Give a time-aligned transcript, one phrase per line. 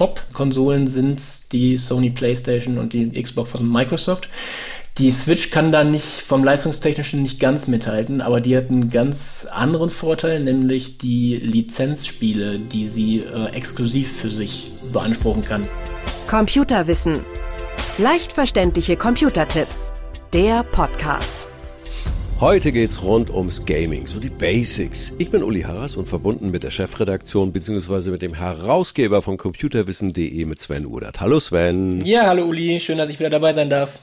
[0.00, 4.30] Top-Konsolen sind die Sony PlayStation und die Xbox von Microsoft.
[4.96, 9.46] Die Switch kann da nicht vom leistungstechnischen nicht ganz mithalten, aber die hat einen ganz
[9.50, 15.68] anderen Vorteil, nämlich die Lizenzspiele, die sie äh, exklusiv für sich beanspruchen kann.
[16.28, 17.20] Computerwissen.
[17.98, 19.92] Leicht verständliche Computertipps.
[20.32, 21.49] Der Podcast.
[22.40, 25.12] Heute geht's rund ums Gaming, so die Basics.
[25.18, 28.08] Ich bin Uli Harras und verbunden mit der Chefredaktion bzw.
[28.08, 31.20] mit dem Herausgeber von computerwissen.de mit Sven Udert.
[31.20, 32.00] Hallo Sven.
[32.02, 33.98] Ja, hallo Uli, schön, dass ich wieder dabei sein darf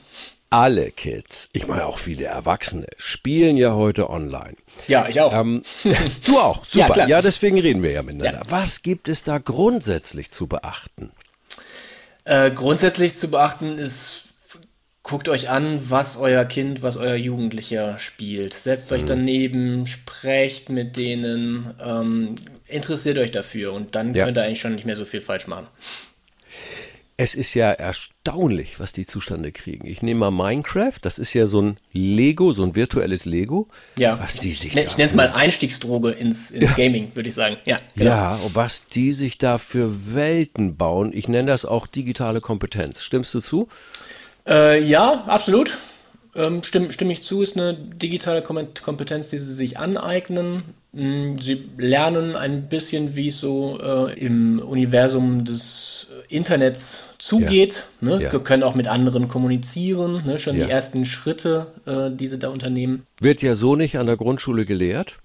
[0.49, 4.55] alle Kids, ich meine auch viele Erwachsene, spielen ja heute online.
[4.87, 5.33] Ja, ich auch.
[5.33, 5.61] Ähm,
[6.25, 6.99] du auch, super.
[6.99, 8.43] Ja, ja, deswegen reden wir ja miteinander.
[8.45, 8.51] Ja.
[8.51, 11.11] Was gibt es da grundsätzlich zu beachten?
[12.23, 14.26] Äh, grundsätzlich zu beachten ist,
[15.07, 18.53] guckt euch an, was euer Kind, was euer Jugendlicher spielt.
[18.53, 19.07] Setzt euch mhm.
[19.07, 22.35] daneben, sprecht mit denen, ähm,
[22.67, 24.25] interessiert euch dafür und dann ja.
[24.25, 25.67] könnt ihr eigentlich schon nicht mehr so viel falsch machen.
[27.19, 29.87] Es ist ja erstaunlich, was die zustande kriegen.
[29.87, 33.69] Ich nehme mal Minecraft, das ist ja so ein Lego, so ein virtuelles Lego.
[33.97, 34.19] Ja.
[34.19, 36.71] Was die sich ne, ich nenne es mal Einstiegsdroge ins, ins ja.
[36.73, 37.57] Gaming, würde ich sagen.
[37.65, 38.11] Ja, genau.
[38.11, 41.11] ja, und was die sich da für Welten bauen.
[41.11, 43.01] Ich nenne das auch digitale Kompetenz.
[43.01, 43.67] Stimmst du zu?
[44.47, 45.77] Äh, ja, absolut.
[46.35, 50.63] Ähm, stimme, stimme ich zu, ist eine digitale Kompetenz, die sie sich aneignen.
[50.95, 57.85] Hm, sie lernen ein bisschen, wie es so äh, im Universum des Internets zugeht.
[58.01, 58.17] Ja.
[58.17, 58.23] Ne?
[58.23, 58.39] Ja.
[58.39, 60.23] können auch mit anderen kommunizieren.
[60.25, 60.39] Ne?
[60.39, 60.65] Schon ja.
[60.65, 63.05] die ersten Schritte, äh, die sie da unternehmen.
[63.19, 65.15] Wird ja so nicht an der Grundschule gelehrt.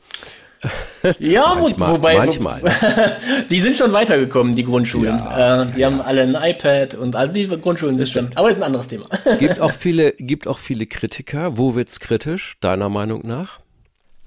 [1.19, 2.61] Ja, manchmal, wobei, manchmal.
[3.51, 5.19] die sind schon weitergekommen, die Grundschulen.
[5.19, 5.91] Ja, äh, die ja.
[5.91, 8.31] haben alle ein iPad und also die Grundschulen sind schon.
[8.35, 9.07] Aber ist ein anderes Thema.
[9.39, 11.59] gibt auch viele, gibt auch viele Kritiker.
[11.59, 13.61] Wo wird's kritisch, deiner Meinung nach?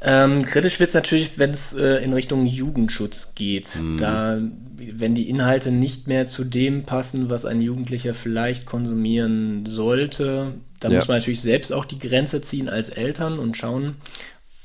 [0.01, 3.69] Ähm, kritisch wird es natürlich, wenn es äh, in Richtung Jugendschutz geht.
[3.81, 3.97] Mhm.
[3.97, 4.37] Da,
[4.77, 10.89] wenn die Inhalte nicht mehr zu dem passen, was ein Jugendlicher vielleicht konsumieren sollte, da
[10.89, 10.95] ja.
[10.97, 13.95] muss man natürlich selbst auch die Grenze ziehen als Eltern und schauen,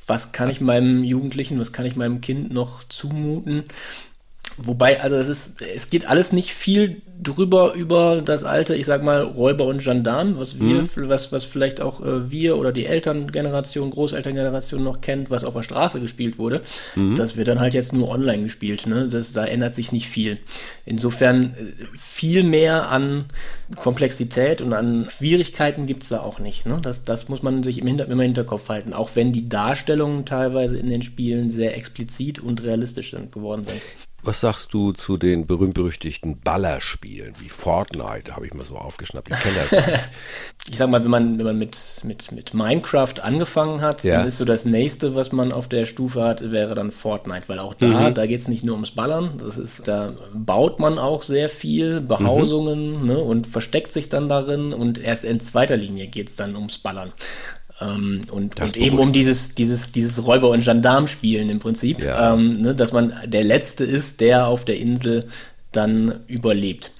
[0.06, 3.64] was kann ich meinem Jugendlichen, was kann ich meinem Kind noch zumuten.
[4.62, 9.02] Wobei, also es ist, es geht alles nicht viel drüber über das alte, ich sag
[9.02, 10.88] mal, Räuber und Gendarm, was wir, mhm.
[11.08, 15.62] was, was vielleicht auch äh, wir oder die Elterngeneration, Großelterngeneration noch kennt, was auf der
[15.62, 16.62] Straße gespielt wurde.
[16.94, 17.16] Mhm.
[17.16, 18.86] Das wird dann halt jetzt nur online gespielt.
[18.86, 19.08] Ne?
[19.08, 20.38] Das, da ändert sich nicht viel.
[20.84, 21.54] Insofern äh,
[21.94, 23.26] viel mehr an
[23.76, 26.66] Komplexität und an Schwierigkeiten gibt es da auch nicht.
[26.66, 26.78] Ne?
[26.82, 30.24] Das, das muss man sich im Hinter immer im Hinterkopf halten, auch wenn die Darstellungen
[30.24, 33.80] teilweise in den Spielen sehr explizit und realistisch sind, geworden sind.
[34.22, 38.36] Was sagst du zu den berühmt-berüchtigten Ballerspielen wie Fortnite?
[38.36, 39.30] Habe ich mal so aufgeschnappt.
[39.30, 40.00] Ich kenne das.
[40.70, 44.16] ich sag mal, wenn man, wenn man mit, mit, mit Minecraft angefangen hat, ja.
[44.16, 47.58] dann ist so das nächste, was man auf der Stufe hat, wäre dann Fortnite, weil
[47.58, 48.14] auch da, mhm.
[48.14, 49.38] da geht es nicht nur ums Ballern.
[49.38, 53.06] Das ist, da baut man auch sehr viel, Behausungen mhm.
[53.06, 56.76] ne, und versteckt sich dann darin und erst in zweiter Linie geht es dann ums
[56.76, 57.12] Ballern.
[57.80, 62.34] Ähm, und, und eben um dieses, dieses, dieses Räuber- und Gendarm-Spielen im Prinzip, ja.
[62.34, 65.24] ähm, ne, dass man der Letzte ist, der auf der Insel
[65.72, 66.92] dann überlebt.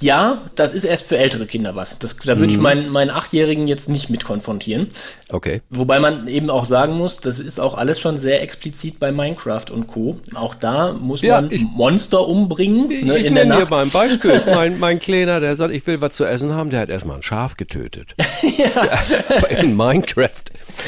[0.00, 1.98] Ja, das ist erst für ältere Kinder was.
[1.98, 2.50] Das, da würde mhm.
[2.50, 4.88] ich meinen, meinen Achtjährigen jetzt nicht mit konfrontieren.
[5.30, 5.62] Okay.
[5.70, 9.70] Wobei man eben auch sagen muss, das ist auch alles schon sehr explizit bei Minecraft
[9.70, 10.16] und Co.
[10.34, 12.90] Auch da muss ja, man ich, Monster umbringen.
[12.90, 13.68] Ich, ne, ich in der Nacht.
[13.68, 14.42] Hier ein Beispiel.
[14.54, 17.22] mein, mein Kleiner, der sagt, ich will was zu essen haben, der hat erstmal ein
[17.22, 18.14] Schaf getötet.
[18.58, 19.58] ja.
[19.58, 20.44] In Minecraft.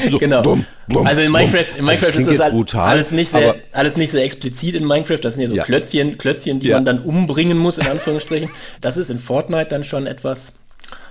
[0.09, 0.43] So, genau.
[0.43, 3.97] Bumm, bumm, also in Minecraft, in Minecraft das ist das brutal, alles nicht sehr, alles
[3.97, 5.19] nicht sehr explizit in Minecraft.
[5.21, 5.63] Das sind ja so ja.
[5.63, 6.77] Klötzchen, Klötzchen, die ja.
[6.77, 8.49] man dann umbringen muss, in Anführungsstrichen.
[8.81, 10.53] Das ist in Fortnite dann schon etwas,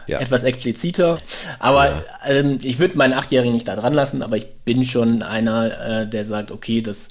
[0.07, 0.19] ja.
[0.21, 1.19] etwas expliziter.
[1.59, 2.05] Aber ja.
[2.27, 6.09] ähm, ich würde meinen Achtjährigen nicht da dran lassen, aber ich bin schon einer, äh,
[6.09, 7.09] der sagt, okay, das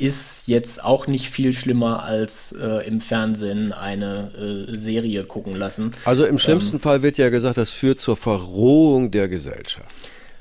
[0.00, 5.92] ist jetzt auch nicht viel schlimmer als äh, im Fernsehen eine äh, Serie gucken lassen.
[6.06, 9.90] Also im schlimmsten ähm, Fall wird ja gesagt, das führt zur Verrohung der Gesellschaft.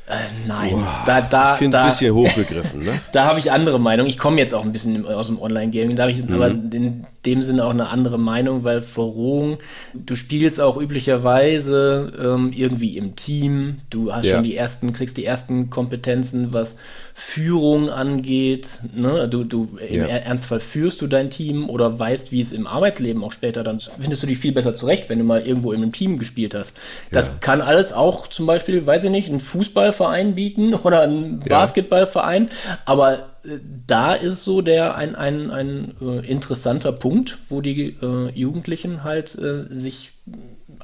[0.10, 0.16] Äh,
[0.48, 3.00] nein, wow, da, da, ich da, ein bisschen hochgegriffen, ne?
[3.12, 4.08] da habe ich andere Meinung.
[4.08, 6.34] Ich komme jetzt auch ein bisschen aus dem Online-Gaming, da habe ich mhm.
[6.34, 9.60] aber in dem Sinne auch eine andere Meinung, weil Verrohung,
[9.94, 14.36] du spielst auch üblicherweise ähm, irgendwie im Team, du hast ja.
[14.36, 16.78] schon die ersten, kriegst die ersten Kompetenzen, was
[17.14, 19.28] Führung angeht, ne?
[19.30, 20.08] Du, du im ja.
[20.08, 24.24] Ernstfall führst du dein Team oder weißt, wie es im Arbeitsleben auch später dann findest
[24.24, 26.74] du dich viel besser zurecht, wenn du mal irgendwo in einem Team gespielt hast.
[27.12, 27.34] Das ja.
[27.42, 32.50] kann alles auch zum Beispiel, weiß ich nicht, ein Fußball Fußballverein bieten oder einen Basketballverein,
[32.86, 38.30] aber äh, da ist so der ein, ein, ein äh, interessanter Punkt, wo die äh,
[38.34, 40.12] Jugendlichen halt äh, sich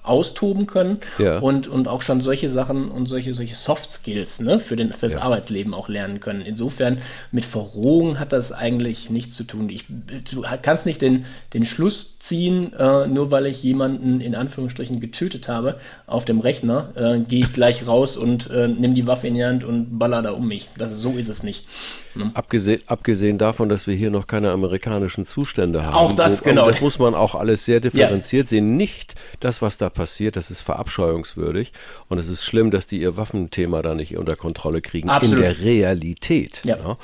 [0.04, 1.40] austoben können ja.
[1.40, 5.14] und, und auch schon solche Sachen und solche, solche Soft Skills ne, für den, fürs
[5.14, 5.22] ja.
[5.22, 6.42] Arbeitsleben auch lernen können.
[6.42, 7.00] Insofern
[7.32, 9.70] mit Verrohung hat das eigentlich nichts zu tun.
[9.70, 15.00] Ich, du kannst nicht den, den Schluss ziehen, äh, nur weil ich jemanden in Anführungsstrichen
[15.00, 15.78] getötet habe
[16.08, 19.46] auf dem Rechner, äh, gehe ich gleich raus und äh, nehme die Waffe in die
[19.46, 20.70] Hand und baller da um mich.
[20.78, 21.68] Das, so ist es nicht.
[22.16, 22.32] Ne?
[22.34, 25.94] Abgesehen, abgesehen davon, dass wir hier noch keine amerikanischen Zustände haben.
[25.94, 26.66] Auch das, wo, genau.
[26.66, 28.50] Das muss man auch alles sehr differenziert ja.
[28.50, 28.76] sehen.
[28.76, 31.72] Nicht das, was da passiert, das ist verabscheuungswürdig
[32.08, 35.38] und es ist schlimm, dass die ihr Waffenthema da nicht unter Kontrolle kriegen Absolut.
[35.38, 36.62] in der Realität.
[36.64, 36.78] Ja.
[36.78, 36.98] ja.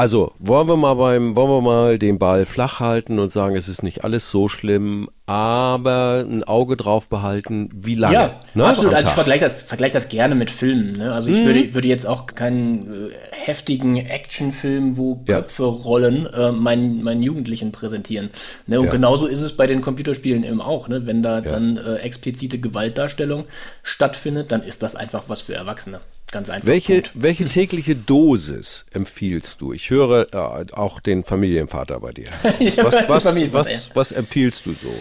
[0.00, 3.68] Also wollen wir mal beim, wollen wir mal den Ball flach halten und sagen, es
[3.68, 8.14] ist nicht alles so schlimm, aber ein Auge drauf behalten, wie lange?
[8.14, 8.94] Ja, ne, absolut.
[8.94, 10.92] Also ich vergleiche das, vergleich das gerne mit Filmen.
[10.92, 11.12] Ne?
[11.12, 11.44] Also ich mhm.
[11.44, 15.68] würde, würde jetzt auch keinen äh, heftigen Actionfilm, wo Köpfe ja.
[15.68, 18.30] rollen, äh, meinen, meinen Jugendlichen präsentieren.
[18.66, 18.80] Ne?
[18.80, 18.92] Und ja.
[18.92, 20.88] genauso ist es bei den Computerspielen eben auch.
[20.88, 21.06] Ne?
[21.06, 23.44] Wenn da dann äh, explizite Gewaltdarstellung
[23.82, 26.00] stattfindet, dann ist das einfach was für Erwachsene.
[26.30, 26.66] Ganz einfach.
[26.66, 29.72] Welche, welche tägliche Dosis empfiehlst du?
[29.72, 32.26] Ich höre äh, auch den Familienvater bei dir.
[32.42, 34.92] was, was, was, was empfiehlst du so?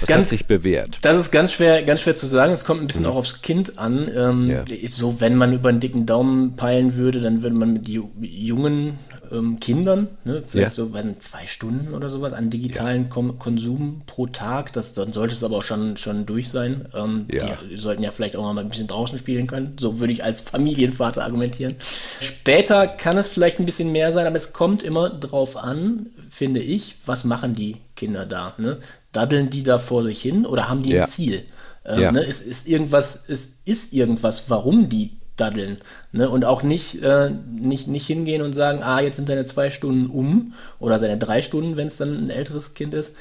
[0.00, 0.98] Das ganz, hat sich bewährt.
[1.02, 2.52] Das ist ganz schwer, ganz schwer zu sagen.
[2.52, 3.10] Es kommt ein bisschen mhm.
[3.10, 4.10] auch aufs Kind an.
[4.14, 4.64] Ähm, ja.
[4.88, 8.98] So, wenn man über einen dicken Daumen peilen würde, dann würde man mit jungen
[9.32, 10.84] ähm, Kindern, ne, vielleicht ja.
[10.84, 13.34] so weiß nicht, zwei Stunden oder sowas an digitalen ja.
[13.38, 14.72] Konsum pro Tag.
[14.72, 16.86] Das, dann sollte es aber auch schon, schon durch sein.
[16.94, 17.58] Ähm, ja.
[17.70, 19.76] Die sollten ja vielleicht auch mal ein bisschen draußen spielen können.
[19.78, 21.74] So würde ich als Familienvater argumentieren.
[22.20, 26.60] Später kann es vielleicht ein bisschen mehr sein, aber es kommt immer drauf an, finde
[26.60, 28.54] ich, was machen die Kinder da?
[28.58, 28.78] Ne?
[29.12, 31.44] Daddeln die da vor sich hin oder haben die ein Ziel?
[31.84, 35.78] Ähm, ne, ist, ist irgendwas, ist, ist irgendwas, warum die daddeln.
[36.12, 36.28] Ne?
[36.28, 40.10] Und auch nicht, äh, nicht, nicht hingehen und sagen, ah, jetzt sind deine zwei Stunden
[40.10, 43.16] um oder seine drei Stunden, wenn es dann ein älteres Kind ist,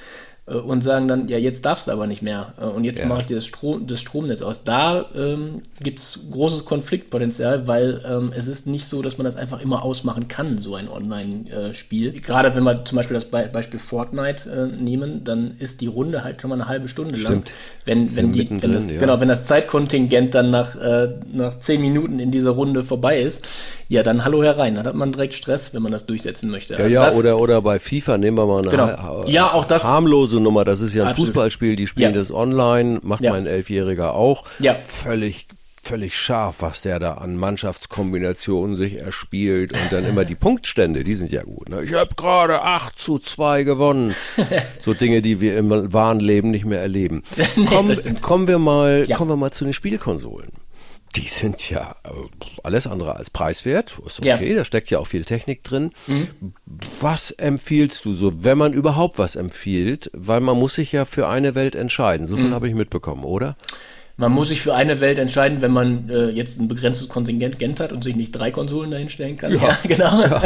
[0.56, 3.06] und sagen dann, ja, jetzt darfst du aber nicht mehr äh, und jetzt ja.
[3.06, 4.64] mache ich dir das, Strom, das Stromnetz aus.
[4.64, 9.36] Da ähm, gibt es großes Konfliktpotenzial, weil ähm, es ist nicht so, dass man das
[9.36, 12.14] einfach immer ausmachen kann, so ein Online-Spiel.
[12.22, 16.24] Gerade wenn wir zum Beispiel das Be Beispiel Fortnite äh, nehmen, dann ist die Runde
[16.24, 17.32] halt schon mal eine halbe Stunde lang.
[17.32, 17.54] Stimmt.
[17.86, 19.00] Wenn, wenn, die, wenn, das, ja.
[19.00, 23.48] genau, wenn das Zeitkontingent dann nach, äh, nach zehn Minuten in dieser Runde vorbei ist,
[23.90, 24.76] ja, dann hallo herein.
[24.76, 26.76] Dann hat man direkt Stress, wenn man das durchsetzen möchte.
[26.76, 29.26] Ja, also ja, oder, oder bei FIFA nehmen wir mal eine genau.
[29.26, 30.64] ja, auch das, harmlose Nummer.
[30.64, 31.30] Das ist ja ein absolut.
[31.30, 32.20] Fußballspiel, die spielen ja.
[32.20, 33.32] das online, macht ja.
[33.32, 34.46] mein Elfjähriger auch.
[34.60, 34.76] Ja.
[34.76, 35.48] Völlig
[35.82, 41.16] völlig scharf, was der da an Mannschaftskombinationen sich erspielt und dann immer die Punktstände, die
[41.16, 41.70] sind ja gut.
[41.70, 41.84] Ne?
[41.84, 44.14] Ich habe gerade 8 zu 2 gewonnen.
[44.82, 47.24] so Dinge, die wir im wahren Leben nicht mehr erleben.
[47.36, 49.18] nee, Komm, kommen, wir mal, ja.
[49.18, 50.52] kommen wir mal zu den Spielkonsolen.
[51.16, 52.10] Die sind ja äh,
[52.64, 53.98] alles andere als preiswert.
[54.06, 54.56] Ist okay, ja.
[54.56, 55.92] da steckt ja auch viel Technik drin.
[56.08, 56.54] Mhm.
[57.02, 60.12] Was empfiehlst du so, wenn man überhaupt was empfiehlt?
[60.14, 62.28] Weil man muss sich ja für eine Welt entscheiden.
[62.28, 62.54] So viel mhm.
[62.54, 63.58] habe ich mitbekommen, oder?
[64.20, 67.94] Man muss sich für eine Welt entscheiden, wenn man äh, jetzt ein begrenztes Kontingent hat
[67.94, 69.54] und sich nicht drei Konsolen dahinstellen kann.
[69.54, 70.22] Ja, ja genau.
[70.24, 70.42] Ja.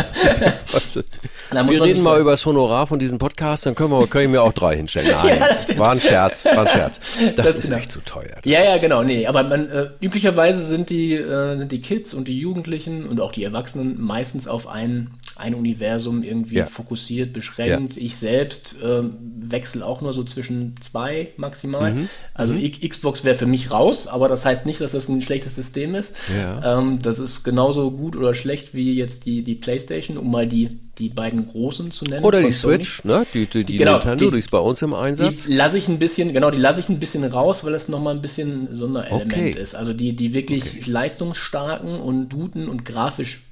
[1.68, 4.54] wir reden mal über das Honorar von diesem Podcast, dann können wir, können wir auch
[4.54, 5.10] drei hinstellen.
[5.24, 7.00] Nein, ja, war ein Scherz, war ein Scherz.
[7.36, 7.78] Das, das ist genau.
[7.78, 8.38] echt zu teuer.
[8.46, 9.02] Ja, ja, genau.
[9.02, 13.20] Nee, aber man, äh, üblicherweise sind die, äh, sind die Kids und die Jugendlichen und
[13.20, 16.66] auch die Erwachsenen meistens auf ein, ein Universum irgendwie ja.
[16.66, 17.98] fokussiert, beschränkt.
[17.98, 19.02] Ich selbst äh,
[19.40, 21.94] wechsle auch nur so zwischen zwei maximal.
[21.94, 22.10] Mhm.
[22.34, 22.72] Also mhm.
[22.72, 26.14] Xbox wäre für mich raus, aber das heißt nicht, dass das ein schlechtes System ist.
[26.38, 26.80] Ja.
[26.80, 30.70] Ähm, das ist genauso gut oder schlecht wie jetzt die, die PlayStation, um mal die,
[31.00, 32.24] die beiden großen zu nennen.
[32.24, 33.26] Oder die Switch, ne?
[33.34, 35.46] Die, die, die, genau, Nintendo, die, die ist bei uns im Einsatz.
[35.46, 38.14] Die lasse ich ein bisschen, genau, die lasse ich ein bisschen raus, weil es nochmal
[38.14, 39.50] ein bisschen Sonderelement okay.
[39.52, 39.76] ist.
[39.76, 40.92] Also die, die wirklich okay.
[40.92, 43.44] leistungsstarken und guten und grafisch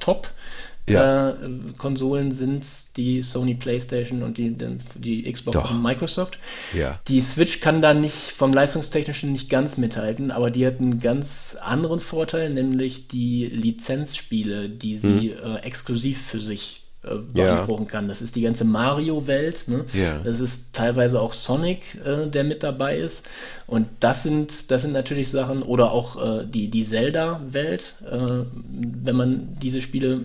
[0.00, 0.30] top
[0.88, 1.30] ja.
[1.30, 1.34] äh,
[1.76, 2.64] Konsolen sind
[2.96, 4.56] die Sony PlayStation und die,
[4.96, 5.68] die Xbox Doch.
[5.68, 6.38] von Microsoft.
[6.74, 7.00] Ja.
[7.08, 11.56] Die Switch kann da nicht vom leistungstechnischen nicht ganz mithalten, aber die hat einen ganz
[11.60, 15.56] anderen Vorteil, nämlich die Lizenzspiele, die sie hm.
[15.56, 16.85] äh, exklusiv für sich
[17.32, 17.90] beanspruchen ja.
[17.90, 18.08] kann.
[18.08, 19.64] Das ist die ganze Mario-Welt.
[19.68, 19.78] Ne?
[19.92, 20.18] Ja.
[20.24, 23.26] Das ist teilweise auch Sonic, äh, der mit dabei ist.
[23.66, 29.16] Und das sind, das sind natürlich Sachen, oder auch äh, die, die Zelda-Welt, äh, wenn
[29.16, 30.20] man diese Spiele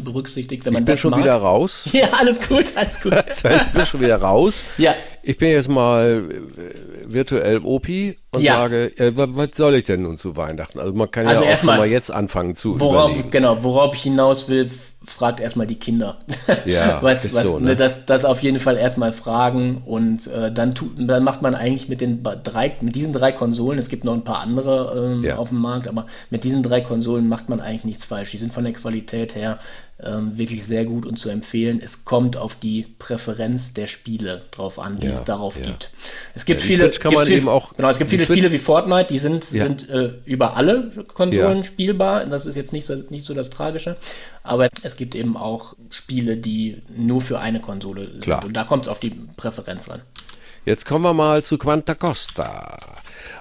[0.00, 1.20] berücksichtigt, wenn man ich bin das schon mag.
[1.20, 1.82] wieder raus.
[1.92, 3.14] Ja, alles gut, alles gut.
[3.30, 4.62] ich bin schon wieder raus.
[4.76, 4.94] Ja.
[5.22, 8.56] Ich bin jetzt mal äh, virtuell Opi und ja.
[8.56, 10.78] sage, äh, was soll ich denn nun zu Weihnachten?
[10.78, 13.30] Also man kann also ja auch mal jetzt anfangen zu worauf, überlegen.
[13.30, 14.70] Genau, worauf ich hinaus will,
[15.06, 16.18] fragt erstmal die Kinder.
[16.64, 17.70] Ja, was, was, so, ne?
[17.70, 17.76] ne?
[17.76, 21.88] das, das auf jeden Fall erstmal fragen und äh, dann, tut, dann macht man eigentlich
[21.88, 25.36] mit den drei, mit diesen drei Konsolen, es gibt noch ein paar andere ähm, ja.
[25.36, 28.32] auf dem Markt, aber mit diesen drei Konsolen macht man eigentlich nichts falsch.
[28.32, 29.58] Die sind von der Qualität her
[30.02, 31.80] ähm, wirklich sehr gut und zu empfehlen.
[31.82, 35.66] Es kommt auf die Präferenz der Spiele drauf an, die ja, es darauf ja.
[35.66, 35.90] gibt.
[36.34, 39.18] Es gibt ja, viele, man viel, auch, genau, es gibt viele Spiele wie Fortnite, die
[39.18, 42.26] sind, sind äh, über alle Konsolen spielbar.
[42.26, 43.96] Das ist jetzt nicht so, nicht so das Tragische.
[44.42, 48.22] Aber es gibt eben auch Spiele, die nur für eine Konsole sind.
[48.22, 48.44] Klar.
[48.44, 50.02] Und da kommt es auf die Präferenz ran.
[50.66, 52.78] Jetzt kommen wir mal zu Quanta Costa.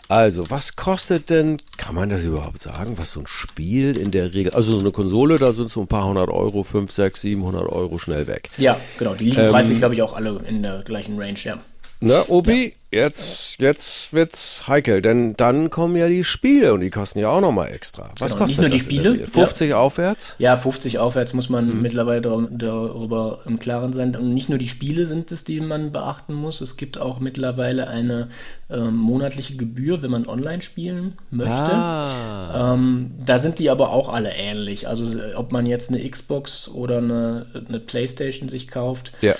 [0.07, 4.33] Also, was kostet denn, kann man das überhaupt sagen, was so ein Spiel in der
[4.33, 7.67] Regel, also so eine Konsole, da sind so ein paar hundert Euro, 5, 6, 700
[7.67, 8.49] Euro schnell weg.
[8.57, 11.57] Ja, genau, die liegen ähm, preislich, glaube ich, auch alle in der gleichen Range, ja.
[12.01, 12.99] Na, Obi, ja.
[12.99, 17.39] jetzt, jetzt wird's heikel, denn dann kommen ja die Spiele und die kosten ja auch
[17.39, 18.11] nochmal extra.
[18.19, 19.27] Was genau, kostet nicht nur die Spiele?
[19.27, 19.77] 50 ja.
[19.77, 20.35] aufwärts?
[20.37, 21.81] Ja, 50 aufwärts muss man mhm.
[21.81, 24.15] mittlerweile darüber im Klaren sein.
[24.15, 26.61] Und nicht nur die Spiele sind es, die man beachten muss.
[26.61, 28.29] Es gibt auch mittlerweile eine
[28.69, 31.51] ähm, monatliche Gebühr, wenn man online spielen möchte.
[31.53, 32.73] Ah.
[32.73, 34.87] Ähm, da sind die aber auch alle ähnlich.
[34.87, 39.35] Also ob man jetzt eine Xbox oder eine, eine Playstation sich kauft, ja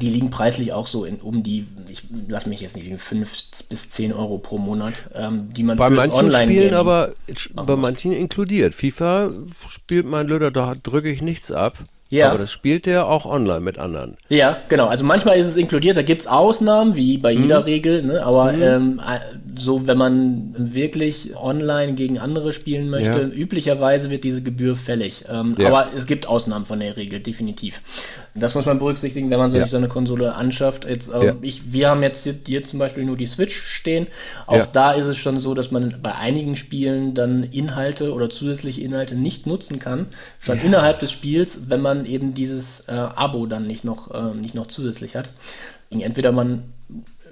[0.00, 3.68] die liegen preislich auch so in, um die, ich lasse mich jetzt nicht liegen, 5
[3.68, 7.12] bis 10 Euro pro Monat, ähm, die man bei fürs manchen Online Spielen aber
[7.54, 8.74] bei manchen inkludiert.
[8.74, 9.30] FIFA
[9.68, 11.78] spielt mein Löder, da drücke ich nichts ab.
[12.08, 12.28] Ja.
[12.28, 14.16] Aber das spielt der auch online mit anderen.
[14.28, 14.86] Ja, genau.
[14.86, 17.64] Also manchmal ist es inkludiert, da gibt es Ausnahmen, wie bei jeder mhm.
[17.64, 18.24] Regel, ne?
[18.24, 18.62] aber mhm.
[18.62, 19.00] ähm,
[19.56, 23.26] so, wenn man wirklich online gegen andere spielen möchte, ja.
[23.28, 25.24] üblicherweise wird diese Gebühr fällig.
[25.28, 25.66] Ähm, ja.
[25.66, 27.80] Aber es gibt Ausnahmen von der Regel, definitiv.
[28.38, 30.84] Das muss man berücksichtigen, wenn man sich so eine Konsole anschafft.
[30.84, 34.06] Jetzt, äh, ich, wir haben jetzt hier zum Beispiel nur die Switch stehen.
[34.46, 38.82] Auch da ist es schon so, dass man bei einigen Spielen dann Inhalte oder zusätzliche
[38.82, 40.06] Inhalte nicht nutzen kann,
[40.38, 44.34] schon innerhalb des Spiels, wenn man man eben dieses äh, Abo dann nicht noch, äh,
[44.34, 45.30] nicht noch zusätzlich hat.
[45.90, 46.72] Entweder man,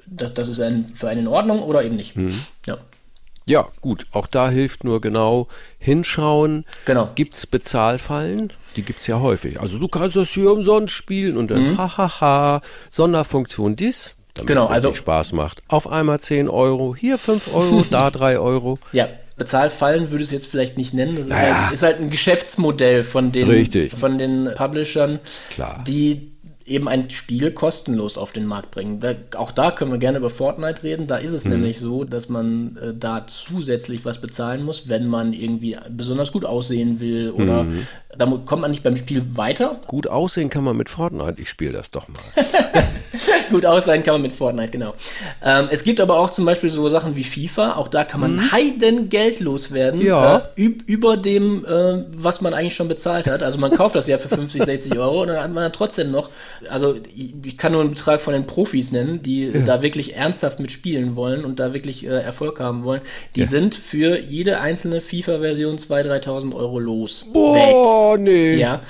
[0.07, 2.17] das, das ist ein, für einen in Ordnung oder eben nicht.
[2.17, 2.35] Mhm.
[2.67, 2.79] Ja.
[3.47, 5.49] Ja, gut, auch da hilft nur genau
[5.79, 6.65] hinschauen.
[6.87, 7.11] Genau.
[7.15, 8.53] Gibt es Bezahlfallen?
[8.77, 9.61] Die gibt es ja häufig.
[9.61, 11.79] Also du kannst das hier umsonst spielen und dann mhm.
[11.79, 15.63] hahaha, Sonderfunktion dies, damit genau, es also Spaß macht.
[15.69, 18.79] Auf einmal 10 Euro, hier 5 Euro, da 3 Euro.
[18.93, 21.17] Ja, Bezahlfallen würde ich es jetzt vielleicht nicht nennen.
[21.17, 21.65] Das ist, naja.
[21.65, 23.93] halt, ist halt ein Geschäftsmodell von den, Richtig.
[23.93, 25.19] von den Publishern,
[25.51, 25.83] Klar.
[25.87, 26.34] die
[26.67, 29.01] eben ein Spiel kostenlos auf den Markt bringen.
[29.01, 31.07] Da, auch da können wir gerne über Fortnite reden.
[31.07, 31.53] Da ist es mhm.
[31.53, 36.45] nämlich so, dass man äh, da zusätzlich was bezahlen muss, wenn man irgendwie besonders gut
[36.45, 37.87] aussehen will oder mhm.
[38.17, 39.81] da kommt man nicht beim Spiel weiter.
[39.87, 41.41] Gut aussehen kann man mit Fortnite.
[41.41, 42.23] Ich spiele das doch mal.
[43.51, 44.95] gut aussehen kann man mit Fortnite, genau.
[45.43, 47.75] Ähm, es gibt aber auch zum Beispiel so Sachen wie FIFA.
[47.75, 48.53] Auch da kann man mhm.
[48.53, 50.01] heiden Geld loswerden.
[50.01, 50.49] Ja.
[50.57, 53.43] Äh, über dem, äh, was man eigentlich schon bezahlt hat.
[53.43, 56.11] Also man kauft das ja für 50, 60 Euro und dann hat man dann trotzdem
[56.11, 56.31] noch
[56.69, 59.61] also ich kann nur einen Betrag von den Profis nennen, die ja.
[59.61, 63.01] da wirklich ernsthaft mitspielen wollen und da wirklich äh, Erfolg haben wollen.
[63.37, 63.47] Die ja.
[63.47, 67.31] sind für jede einzelne FIFA-Version 2.000, 3.000 Euro los.
[67.33, 68.21] Boah, weg.
[68.21, 68.55] nee.
[68.57, 68.83] Ja.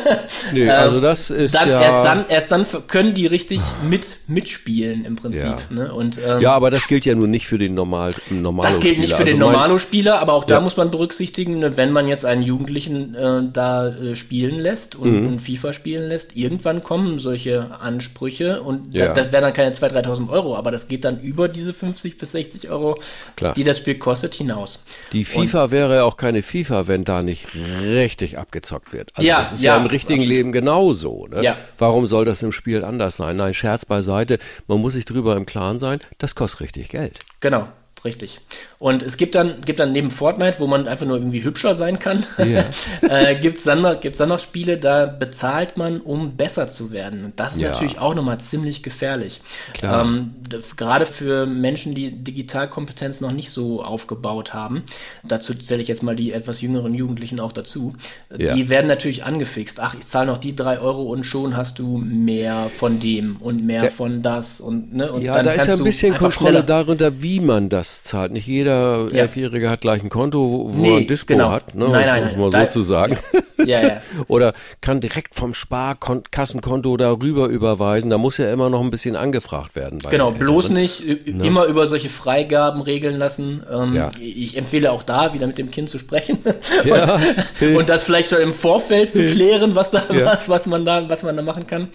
[0.52, 1.80] nee, also das ist dann, ja...
[1.80, 5.42] Erst dann, erst dann können die richtig mit, mitspielen im Prinzip.
[5.42, 5.58] Ja.
[5.70, 5.92] Ne?
[5.92, 8.98] Und, ähm, ja, aber das gilt ja nur nicht für den normal normalo Das gilt
[8.98, 12.24] nicht für den also Normalo-Spieler, aber auch da muss man berücksichtigen, ne, wenn man jetzt
[12.24, 15.38] einen Jugendlichen äh, da äh, spielen lässt und mhm.
[15.38, 19.08] FIFA spielen lässt, irgendwann kommen solche Ansprüche und ja.
[19.08, 22.18] das, das wären dann keine 2.000, 3.000 Euro, aber das geht dann über diese 50
[22.18, 22.98] bis 60 Euro,
[23.36, 23.52] Klar.
[23.54, 24.84] die das Spiel kostet, hinaus.
[25.12, 29.10] Die FIFA und, wäre ja auch keine FIFA, wenn da nicht richtig abgezockt wird.
[29.14, 30.36] Also ja, das ist ja, ja im richtigen absolut.
[30.36, 31.26] Leben genauso.
[31.28, 31.42] Ne?
[31.42, 31.56] Ja.
[31.78, 33.36] Warum soll das im Spiel anders sein?
[33.36, 37.18] Nein, Scherz beiseite, man muss sich drüber im Klaren sein, das kostet richtig Geld.
[37.40, 37.68] Genau.
[38.04, 38.40] Richtig.
[38.80, 42.00] Und es gibt dann, gibt dann neben Fortnite, wo man einfach nur irgendwie hübscher sein
[42.00, 42.64] kann, yeah.
[43.02, 46.90] äh, gibt es dann, noch, gibt's dann noch Spiele, da bezahlt man, um besser zu
[46.90, 47.24] werden.
[47.24, 47.70] Und das ist ja.
[47.70, 49.40] natürlich auch nochmal ziemlich gefährlich.
[49.82, 50.34] Ähm,
[50.76, 54.82] gerade für Menschen, die Digitalkompetenz noch nicht so aufgebaut haben,
[55.22, 57.94] dazu zähle ich jetzt mal die etwas jüngeren Jugendlichen auch dazu,
[58.36, 58.54] ja.
[58.54, 59.78] die werden natürlich angefixt.
[59.78, 63.64] Ach, ich zahle noch die drei Euro und schon hast du mehr von dem und
[63.64, 63.90] mehr ja.
[63.90, 64.60] von das.
[64.60, 68.32] Und, ne, und ja, da ist ja ein bisschen Kontrolle darunter, wie man das zahlt.
[68.32, 69.22] Nicht jeder ja.
[69.22, 71.50] Elfjährige hat gleich ein Konto, wo nee, er ein Dispo genau.
[71.50, 71.88] hat, ne?
[71.88, 73.18] nein, nein, muss man so zu sagen.
[73.72, 73.80] Ja.
[73.80, 78.10] Ja, Oder kann direkt vom Sparkassenkonto darüber überweisen.
[78.10, 80.00] Da muss ja immer noch ein bisschen angefragt werden.
[80.10, 81.46] genau, bloß nicht ne?
[81.46, 83.62] immer über solche Freigaben regeln lassen.
[83.70, 86.38] Ähm, ich empfehle auch da, wieder mit dem Kind zu sprechen
[86.84, 91.08] und, und, das vielleicht schon im Vorfeld zu klären, was da, was, was man da,
[91.08, 91.88] was man da machen kann.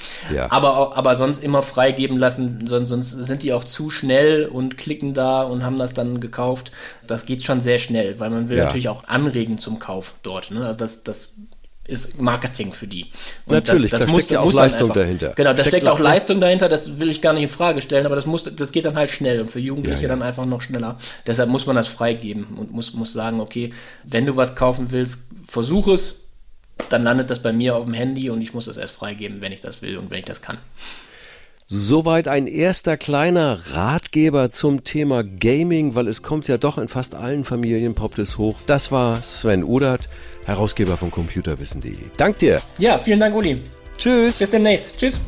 [0.50, 5.14] Aber, aber sonst immer freigeben lassen, sonst, sonst sind die auch zu schnell und klicken
[5.14, 6.72] da und haben das dann gekauft.
[7.08, 8.66] Das geht schon sehr schnell, weil man will ja.
[8.66, 10.52] natürlich auch anregen zum Kauf dort.
[10.52, 10.66] Ne?
[10.66, 11.36] Also das, das
[11.88, 13.06] ist Marketing für die.
[13.46, 15.34] Und Natürlich, das, das da muss, steckt ja auch Leistung dahinter.
[15.36, 18.06] Genau, da steckt, steckt auch Leistung dahinter, das will ich gar nicht in Frage stellen,
[18.06, 20.10] aber das muss, das geht dann halt schnell und für Jugendliche ja, ja.
[20.10, 20.98] dann einfach noch schneller.
[21.26, 23.72] Deshalb muss man das freigeben und muss, muss sagen, okay,
[24.04, 26.26] wenn du was kaufen willst, versuch es,
[26.90, 29.52] dann landet das bei mir auf dem Handy und ich muss das erst freigeben, wenn
[29.52, 30.58] ich das will und wenn ich das kann.
[31.70, 37.14] Soweit ein erster kleiner Ratgeber zum Thema Gaming, weil es kommt ja doch in fast
[37.14, 38.60] allen Familien poppt es hoch.
[38.68, 40.08] Das war Sven Udert
[40.48, 42.10] Herausgeber von computerwissen.de.
[42.18, 42.62] Dank dir.
[42.80, 43.62] Ja, vielen Dank, Uli.
[43.98, 44.38] Tschüss.
[44.38, 44.98] Bis demnächst.
[44.98, 45.20] Tschüss.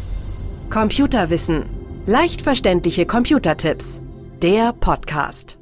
[0.70, 1.66] Computerwissen.
[2.06, 4.02] Leicht verständliche Computertipps.
[4.42, 5.59] Der Podcast.